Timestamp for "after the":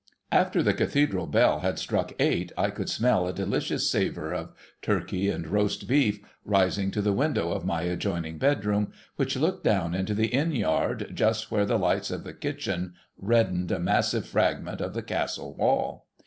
0.31-0.73